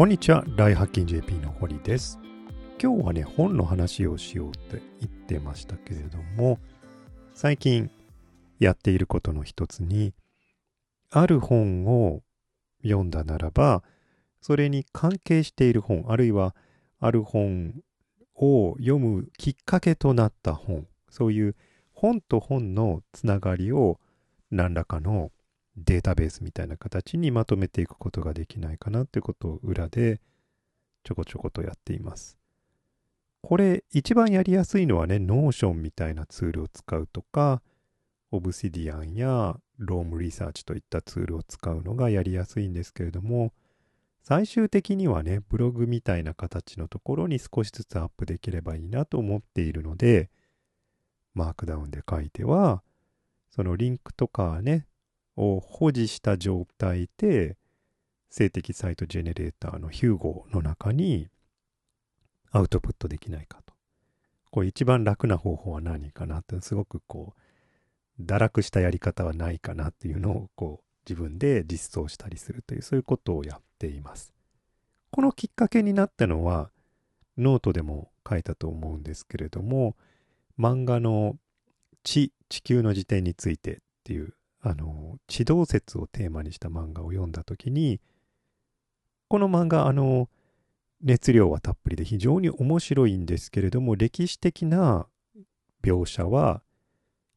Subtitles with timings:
[0.00, 2.18] こんにちは、大発見 JP の堀です。
[2.82, 6.58] 今日はね、本の話をしようって言ってましたけれども、
[7.34, 7.90] 最近
[8.58, 10.14] やっていることの一つに、
[11.10, 12.22] ある本を
[12.82, 13.82] 読んだならば、
[14.40, 16.56] それに関係している本、あるいは
[16.98, 17.74] ある本
[18.36, 21.56] を読むきっかけとなった本、そういう
[21.92, 24.00] 本と本のつながりを
[24.50, 25.30] 何らかの
[25.76, 30.20] データベースみたいな形にまとめていくことができないかなってことを裏で
[31.04, 32.38] ちょこちょことやっています。
[33.42, 37.62] これ一番やりやすいのはね、Notion みたいなツールを使うとか、
[38.32, 43.52] Obsidian や Roam Research といったツールを使うのがやりやすいんですけれども、
[44.22, 50.28] 最終的にはね、ブログみたいな形のところに少しずつアップできればいいなと思っているので、
[51.34, 52.82] マークダウンで書いては、
[53.50, 54.86] そのリンクとかね、
[55.40, 57.56] を保持した状態で、
[58.28, 61.28] 静的サイトジェネレーターのヒューゴの中に
[62.52, 63.74] アウトプットできないかと。
[64.50, 67.34] これ一番楽な方法は何かなって、すごくこ
[68.18, 74.32] う、堕落したやり方はないかなっていうのをこう自分で実装したりするという、そういうことをやっています。
[75.10, 76.70] このきっかけになったのは、
[77.38, 79.96] ノートでも書いたと思うんですけれども、
[80.58, 81.36] 漫画の
[82.02, 88.00] チ、地球の自転についてっていうあの、地動説をテーマにした漫画を読んだときに、
[89.28, 90.28] この漫画、あの、
[91.02, 95.06] 熱量はたっぷりで非常に面白いんですけれども、歴史的な
[95.82, 96.62] 描写は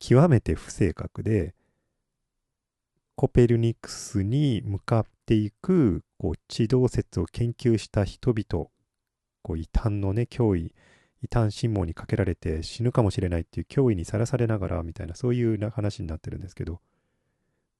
[0.00, 1.54] 極めて不正確で、
[3.16, 8.68] コペルニクスに向かっていくこう地動説を研究した人々、
[9.42, 10.72] こう異端のね、脅威、
[11.22, 16.80] 異端審問にかけられて死ぬかもしれないっていう脅威にさらされながらみたいなそういう話になってるんですけど、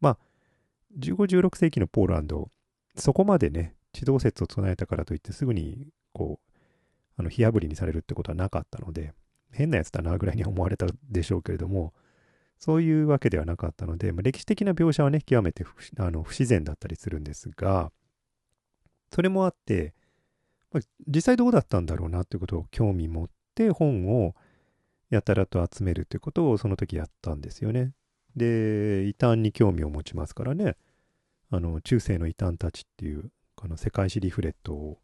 [0.00, 0.18] まあ、
[0.98, 2.50] 15、16世紀のポーランド、
[2.96, 6.50] そこまでね、地動説を唱えたからといってすぐに、こう、
[7.16, 9.12] あの、火あぶりにされるってことはなかったので、
[9.52, 11.92] 変なやつだなぐらいに思われたでしょうけれども、
[12.58, 17.92] そういうわけではなかったので、まあ、歴史的な描写はね、極めて不あの不自然だったりするんですが、
[19.12, 19.94] それもあって、
[20.72, 24.34] まあ、実際どうだったんだろうなっていうことを興味持って本を
[25.10, 27.92] やたらと集めるということをその時やったんですよね。
[28.36, 30.76] で、異端に興味を持ちますからね、
[31.50, 34.98] あの、中世の異端たちっていう、この世界史リフレットを、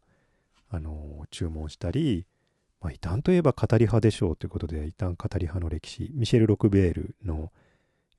[0.69, 2.25] あの、注文したり、
[2.81, 7.51] まあ、異端といえば語り派でしょうということで、異端語り派の歴史、ミシェル・ロクベールの、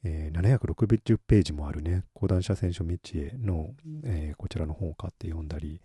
[0.05, 3.75] えー、760ページもあるね、講談社選書道への、
[4.05, 5.81] えー、こちらの本を買って読んだり、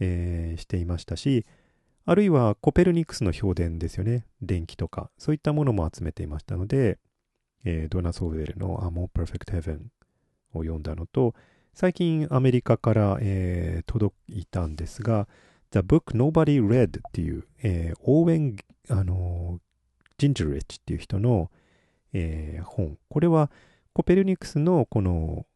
[0.00, 1.46] えー、していましたし、
[2.04, 6.98] あるいはコペルニクスの評伝ですよね、電気とか、そういったものも集めていましたので、
[7.64, 9.80] えー、ドナ・ソーウェルの A More Perfect Heaven
[10.52, 11.34] を読んだのと、
[11.74, 15.28] 最近アメリカから、えー、届いたんですが、
[15.70, 18.56] The Book Nobody Read っていう、えー、オーウェン、
[18.90, 19.60] あの
[20.16, 21.50] ジンジュレッチっていう人の、
[22.12, 22.98] えー、本。
[23.08, 23.50] これは
[23.92, 25.46] コペルニクスのこの、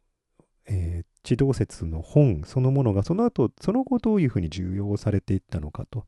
[0.65, 6.05] えー、地動説の本そのものがその後、その後どういうふうに受容されていったのかと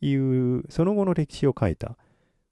[0.00, 1.96] いう、その後の歴史を書いた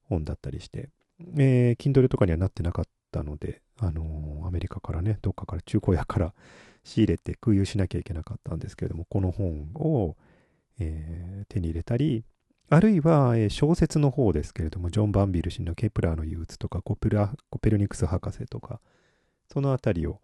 [0.05, 0.91] 本だったりして、
[1.37, 6.35] えー、Kindle とかにはなってなかったので、あのー、アメリカからね、どっかから中古屋から
[6.85, 10.17] 仕入れて空輸しなきゃいけなかったんですけれども、この本を、
[10.79, 12.25] えー、手に入れたり、
[12.71, 18.81] あるいは、えー、小説の方ですけれども、ジョン・バンヴィル氏のケプラーの憂鬱とかコペラ、コペルニクス博士とか、
[19.53, 20.21] そのあたりを、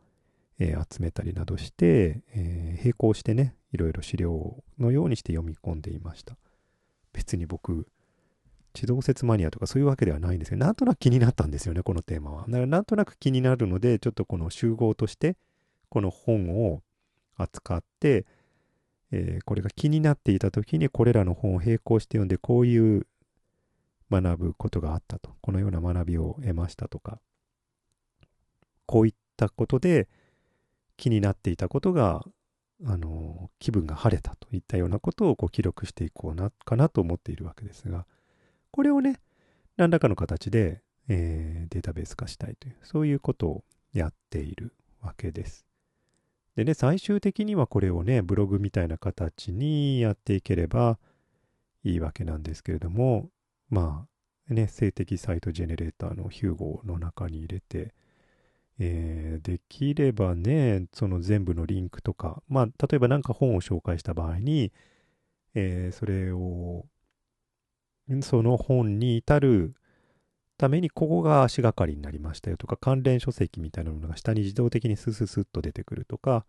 [0.58, 6.36] えー、集めたりなどして、えー、並行してね、いろいろ資料のようにして読み込んでいました。
[7.12, 7.86] 別に僕、
[8.72, 12.44] 地動説マニアとかそういうわけではないんですけど、なんとなく気になったんですよね、このテーマは。
[12.48, 15.36] だからなんとなく気になるので、ちょっとこの集合として、
[15.88, 16.82] この本を
[17.36, 18.26] 扱って、
[19.12, 23.06] えー、これが気になっていた時に、これらの本を並行して読んで、こういう
[24.10, 25.34] 学ぶことがあったと。
[25.40, 27.20] このような学びを得ましたとか、
[28.86, 30.08] こういったことで
[30.96, 32.24] 気になっていたことが、
[32.86, 38.06] あの、気分が晴れたといったようなことをこう記録していこうな、かなと思っているわけですが、
[38.70, 39.20] これをね、
[39.76, 44.72] 何らかの形で、えー、データベース化したいという、そういうことをやっている
[45.02, 45.66] わけです。
[46.56, 50.98] でね、最終的にはこれをね、ブログみたいな形にやっていければ
[51.84, 53.30] いいわけなんですけれども、
[53.68, 54.06] ま
[54.50, 57.94] あ、ね、静的サイトジェネレーターのヒューゴの中に入れて、
[58.78, 64.72] えー、できればね、その全部のリンクとか、まあ、例えば何か本を紹介した場合に、
[65.54, 66.86] えー、それを
[68.22, 69.74] その本に至る
[70.58, 76.44] ためにここが足がかりになりましたよとか関連書籍みたいなものが下に自動的にスススッと出てくるとか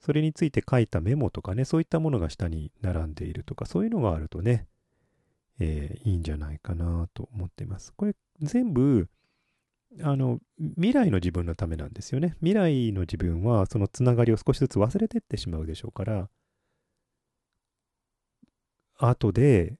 [0.00, 4.66] それについて書いたメモとかね、そういったものが下に並んでいるとか、そういうのがあるとね、
[5.58, 7.92] えー、いいんじゃないかなと思っています。
[7.94, 9.08] これ全部、
[10.02, 10.38] あの、
[10.76, 12.36] 未来の自分のためなんですよね。
[12.38, 16.28] 未来の自分はそのつながりを少しずつ忘れてってしまうでしょうから、
[18.98, 19.78] 後で、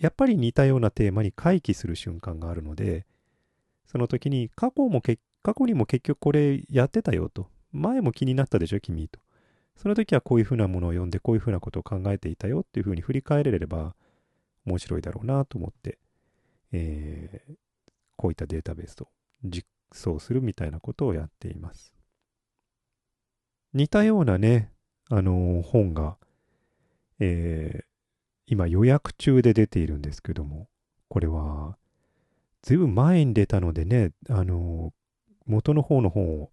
[0.00, 3.04] やっぱり似たようなテーマに回帰する瞬間があるので、
[3.86, 5.02] その時に過去も
[5.42, 7.48] 過去にも結局これやってたよと。
[7.72, 9.20] 前も気になったでしょ、君と。
[9.76, 13.94] その時はこういうふうなものを読んで、こういうふうなことを考えていたよっていうふうに振り返れれば
[14.64, 15.98] 面白いだろうなと思って、
[16.72, 17.54] えー、
[18.16, 19.08] こういったデータベースを
[19.44, 21.92] 実装するみたいなことをやっています。
[23.74, 24.72] 似たようなね、
[25.10, 26.16] あのー、本が、
[27.18, 27.89] えー、
[28.50, 30.66] 今予約中で出ているんですけども、
[31.08, 31.76] これは、
[32.62, 34.92] ずいぶん前に出たのでね、あの、
[35.46, 36.50] 元の方の本を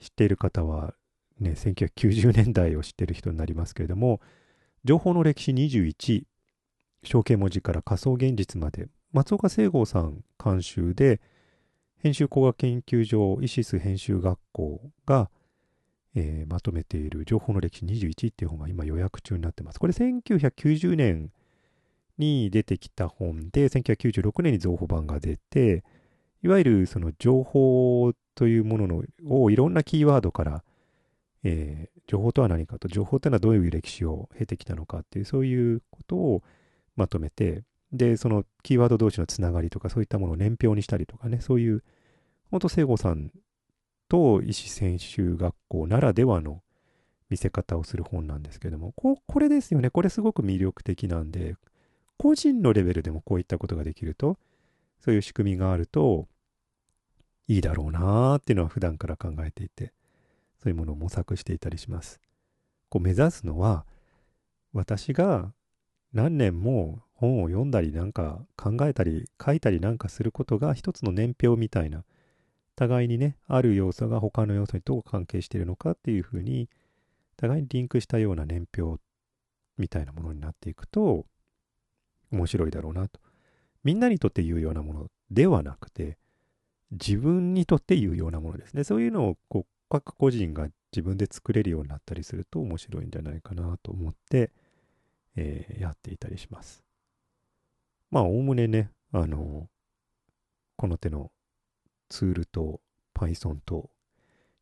[0.00, 0.94] 知っている方は、
[1.38, 4.22] ね、1990年代を知っている人になりますけれども、
[4.84, 6.22] 情報の歴史21、
[7.04, 11.20] 象形文字から仮想現実まで、松岡聖剛さん監修で、
[11.98, 15.30] 編集工学研究所イシス編集学校が、
[16.20, 19.78] えー、まとめている情報の歴史21っていう本が今予約中になってます。
[19.78, 21.30] これ1990年
[22.18, 25.84] に出てきた本で、1996年に増補版が出て、
[26.42, 30.64] いわゆるその情報というもののをいろんなキーワードから、
[31.44, 36.42] えー、情報とは何かと、情報というのはどういう歴史を経てきたのかっていう、そういうことを
[36.96, 37.62] まとめて、
[37.92, 41.84] で、そのキーワード同士のつながりとか、そういったものを年表にしたりとかね、そういう、
[42.50, 43.30] 本当聖子さん
[44.08, 46.62] と医師専修学校ならではの
[47.30, 49.90] 見せ方をする本なんですけども、ここれですよね。
[49.90, 51.56] これすごく魅力的なんで、
[52.16, 54.38] 個人のレベルでもこういったことができると、
[55.00, 56.26] そういう仕組みがあると
[57.46, 59.92] いいだろうなーっていうのは普段から考えていて、
[60.62, 62.20] そういうものを模索していたりします。
[62.88, 63.86] こう目指すのは、
[64.72, 65.52] 私が
[66.12, 72.04] 何年も本を読んだりなんか考えたり書いたりなんかすることが一つの年表みたいな、
[72.78, 76.70] 互いにね、ある要素が他の要素にどう関係しているのかっていうふうに、
[77.36, 79.02] 互いにリンクしたような年表
[79.78, 81.26] みたいなものになっていくと、
[82.30, 83.18] 面白いだろうなと。
[83.82, 86.18] みんなにとって有用なものではなくて、
[86.92, 88.84] 自分にとって有用なものですね。
[88.84, 94.52] そういうのをこう各個人が自分で作れるようになったりすると面白いんじゃないかなと思って、
[95.34, 96.84] えー、やっていたりします。
[98.12, 99.68] まあ、おおむねね、あの、
[100.76, 101.32] この手の
[102.08, 102.80] ツールと
[103.14, 103.90] Python と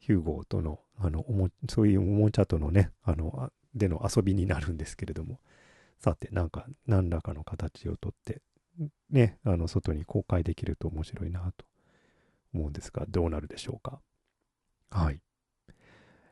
[0.07, 1.25] Hugo との、あの、
[1.69, 5.41] そういうおもちゃとのね、あの、での遊びになるんですけれども、
[5.99, 8.43] さて、なんか、何らかの形をとって、
[9.11, 11.65] ね、あの、外に公開できると面白いなと
[12.55, 14.01] 思うんですが、どうなるでしょうか。
[14.91, 15.21] はい。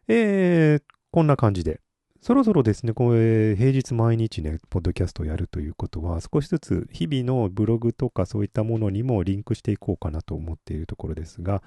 [0.08, 1.80] えー、こんな感じで、
[2.24, 11.62] そろそろですね、これ、平日毎日ね、ポッドキャストをやるということは、少しずつ日々のブログとかそういったものにもリンクしていこうかなと思っているところですが、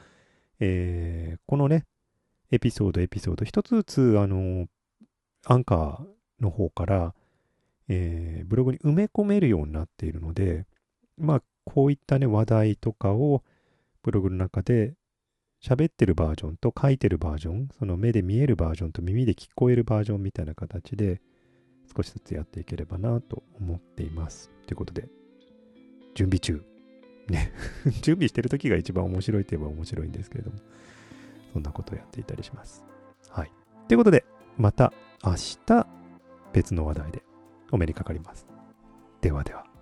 [0.59, 1.86] えー、このね、
[2.50, 4.65] エピソード、エピソード、一つずつ、あの、
[5.45, 7.14] アンカーの方から、
[7.87, 10.66] えー、ブログに埋め込めるようになっているので、
[11.19, 13.44] まあ、こういったね、話題とかを
[14.02, 14.95] ブログの中で
[15.61, 21.21] 喋ってるバージョンと書いてるバージョン、その目で見えるバージョンと耳で聞こえるバージョンみたいな形で
[21.95, 24.52] 少しずつやっていければなと思っています。
[24.68, 25.07] ということで、
[26.16, 26.64] 準備中。
[27.28, 27.52] ね
[28.02, 30.57] 準備してる時が一番面白いといえば面白いんですけれども、
[31.54, 32.85] そんなことをやっていたりします。
[33.30, 33.52] はい。
[33.87, 34.26] ということで、
[34.57, 35.33] また明
[35.66, 35.87] 日
[36.54, 37.23] 別の話題で
[37.71, 38.47] お目にかかります。
[39.21, 39.77] ではでは。